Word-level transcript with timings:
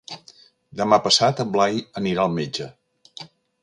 Demà 0.81 0.99
passat 1.09 1.43
en 1.45 1.53
Blai 1.59 1.79
anirà 2.03 2.27
al 2.27 2.37
metge. 2.43 2.73